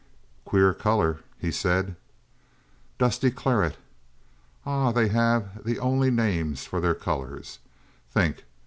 "Queer 0.45 0.73
color," 0.73 1.19
he 1.37 1.51
said. 1.51 1.95
"Dusty 2.97 3.29
claret. 3.29 3.77
Ah, 4.65 4.91
they 4.91 5.09
have 5.09 5.63
the 5.63 5.77
only 5.77 6.09
names 6.09 6.65
for 6.65 6.81
their 6.81 6.95
colors. 6.95 7.59
Think! 8.09 8.43